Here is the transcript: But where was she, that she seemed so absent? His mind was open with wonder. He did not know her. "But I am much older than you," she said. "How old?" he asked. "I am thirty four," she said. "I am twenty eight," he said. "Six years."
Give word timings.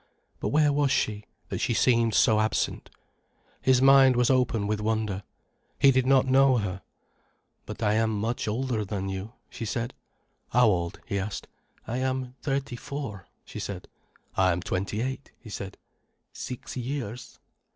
But 0.39 0.47
where 0.47 0.73
was 0.73 0.89
she, 0.89 1.25
that 1.49 1.59
she 1.61 1.75
seemed 1.75 2.15
so 2.15 2.39
absent? 2.39 2.89
His 3.61 3.83
mind 3.83 4.15
was 4.15 4.31
open 4.31 4.65
with 4.65 4.81
wonder. 4.81 5.21
He 5.77 5.91
did 5.91 6.07
not 6.07 6.25
know 6.25 6.57
her. 6.57 6.81
"But 7.67 7.83
I 7.83 7.93
am 7.93 8.09
much 8.19 8.47
older 8.47 8.83
than 8.83 9.09
you," 9.09 9.33
she 9.47 9.63
said. 9.63 9.93
"How 10.53 10.65
old?" 10.69 11.01
he 11.05 11.19
asked. 11.19 11.47
"I 11.85 11.97
am 11.99 12.33
thirty 12.41 12.75
four," 12.77 13.27
she 13.45 13.59
said. 13.59 13.87
"I 14.35 14.51
am 14.51 14.63
twenty 14.63 15.01
eight," 15.03 15.33
he 15.37 15.51
said. 15.51 15.77
"Six 16.33 16.75
years." 16.75 17.37